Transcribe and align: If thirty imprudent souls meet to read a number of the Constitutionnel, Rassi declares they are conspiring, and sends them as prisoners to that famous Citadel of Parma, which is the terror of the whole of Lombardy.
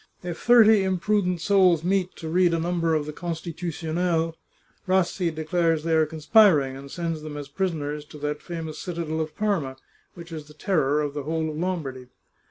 If 0.23 0.39
thirty 0.39 0.81
imprudent 0.81 1.41
souls 1.41 1.83
meet 1.83 2.15
to 2.15 2.27
read 2.27 2.55
a 2.55 2.59
number 2.59 2.95
of 2.95 3.05
the 3.05 3.13
Constitutionnel, 3.13 4.35
Rassi 4.87 5.29
declares 5.29 5.83
they 5.83 5.93
are 5.93 6.07
conspiring, 6.07 6.75
and 6.75 6.89
sends 6.89 7.21
them 7.21 7.37
as 7.37 7.47
prisoners 7.47 8.03
to 8.05 8.17
that 8.17 8.41
famous 8.41 8.79
Citadel 8.79 9.19
of 9.21 9.37
Parma, 9.37 9.77
which 10.15 10.31
is 10.31 10.47
the 10.47 10.55
terror 10.55 11.01
of 11.01 11.13
the 11.13 11.21
whole 11.21 11.51
of 11.51 11.55
Lombardy. 11.55 12.07